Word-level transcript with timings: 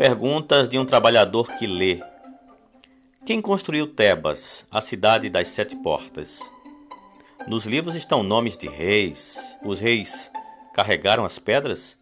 Perguntas 0.00 0.66
de 0.66 0.78
um 0.78 0.86
trabalhador 0.86 1.46
que 1.58 1.66
lê. 1.66 2.00
Quem 3.26 3.38
construiu 3.38 3.86
Tebas, 3.86 4.66
a 4.70 4.80
cidade 4.80 5.28
das 5.28 5.48
sete 5.48 5.76
portas? 5.76 6.40
Nos 7.46 7.66
livros 7.66 7.94
estão 7.94 8.22
nomes 8.22 8.56
de 8.56 8.66
reis. 8.66 9.54
Os 9.62 9.78
reis 9.78 10.32
carregaram 10.72 11.26
as 11.26 11.38
pedras? 11.38 11.98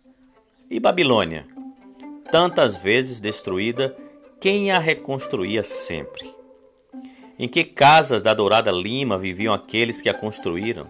E 0.71 0.79
Babilônia? 0.79 1.45
Tantas 2.31 2.77
vezes 2.77 3.21
destruída, 3.21 3.97
quem 4.41 4.71
a 4.71 4.79
reconstruía 4.79 5.65
sempre? 5.65 6.33
Em 7.37 7.49
que 7.49 7.65
casas 7.65 8.23
da 8.23 8.33
dourada 8.33 8.71
lima 8.71 9.19
viviam 9.19 9.53
aqueles 9.53 10.01
que 10.01 10.09
a 10.09 10.15
construíram? 10.15 10.87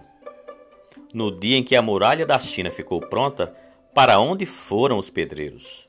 No 1.11 1.31
dia 1.31 1.57
em 1.57 1.63
que 1.63 1.75
a 1.75 1.81
muralha 1.81 2.23
da 2.23 2.37
China 2.37 2.69
ficou 2.69 3.01
pronta, 3.01 3.51
para 3.95 4.19
onde 4.19 4.45
foram 4.45 4.99
os 4.99 5.09
pedreiros? 5.09 5.88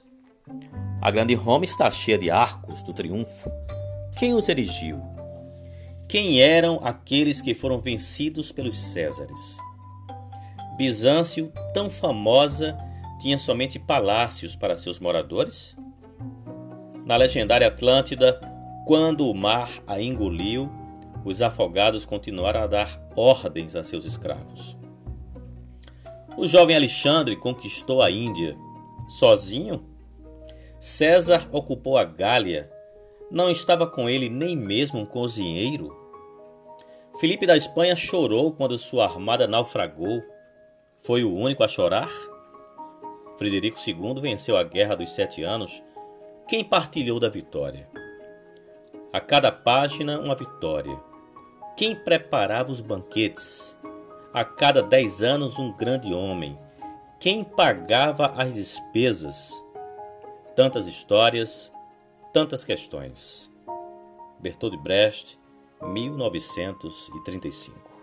A 1.01 1.11
grande 1.11 1.35
Roma 1.35 1.65
está 1.65 1.91
cheia 1.91 2.19
de 2.19 2.31
arcos 2.31 2.83
do 2.83 2.93
triunfo. 2.93 3.51
Quem 4.19 4.35
os 4.35 4.49
erigiu? 4.49 5.01
Quem 6.09 6.43
eram 6.43 6.81
aqueles 6.83 7.41
que 7.41 7.55
foram 7.55 7.81
vencidos 7.81 8.53
pelos 8.53 8.79
Césares? 8.79 9.57
Bizâncio, 10.77 11.53
tão 11.73 11.89
famosa, 11.89 12.77
tinha 13.21 13.39
somente 13.39 13.79
palácios 13.79 14.57
para 14.57 14.77
seus 14.77 14.99
moradores? 14.99 15.77
Na 17.07 17.17
legendária 17.17 17.69
Atlântida, 17.69 18.41
quando 18.87 19.29
o 19.29 19.35
mar 19.35 19.71
a 19.87 20.01
engoliu, 20.01 20.71
os 21.25 21.41
afogados 21.43 22.05
continuaram 22.05 22.63
a 22.63 22.67
dar 22.67 23.01
ordens 23.15 23.77
a 23.77 23.85
seus 23.85 24.05
escravos. 24.05 24.77
O 26.37 26.47
jovem 26.47 26.77
Alexandre 26.77 27.37
conquistou 27.37 28.01
a 28.03 28.11
Índia 28.11 28.57
sozinho 29.09 29.90
César 30.81 31.47
ocupou 31.53 31.99
a 31.99 32.05
Gália. 32.05 32.73
Não 33.31 33.51
estava 33.51 33.87
com 33.87 34.09
ele 34.09 34.31
nem 34.31 34.57
mesmo 34.57 34.99
um 34.99 35.05
cozinheiro. 35.05 35.95
Filipe 37.21 37.47
da 37.47 37.55
Espanha 37.55 37.95
chorou 37.95 38.51
quando 38.51 38.79
sua 38.79 39.05
armada 39.05 39.47
naufragou. 39.47 40.23
Foi 40.97 41.23
o 41.23 41.35
único 41.35 41.63
a 41.63 41.69
chorar? 41.69 42.11
Frederico 43.37 43.79
II 43.79 44.23
venceu 44.23 44.57
a 44.57 44.65
Guerra 44.65 44.97
dos 44.97 45.11
Sete 45.13 45.43
Anos. 45.43 45.83
Quem 46.49 46.65
partilhou 46.65 47.21
da 47.21 47.29
vitória? 47.29 47.87
A 49.13 49.21
cada 49.21 49.53
página, 49.53 50.19
uma 50.19 50.35
vitória. 50.35 50.99
Quem 51.77 51.95
preparava 51.95 52.73
os 52.73 52.81
banquetes? 52.81 53.77
A 54.33 54.45
cada 54.45 54.83
dez 54.83 55.23
anos, 55.23 55.59
um 55.59 55.77
grande 55.77 56.15
homem. 56.15 56.59
Quem 57.19 57.45
pagava 57.45 58.29
as 58.29 58.55
despesas? 58.55 59.53
Tantas 60.61 60.87
histórias, 60.87 61.73
tantas 62.35 62.65
questões. 62.65 63.51
Bertold 64.41 64.77
Brecht, 64.77 65.41
1935 65.81 68.00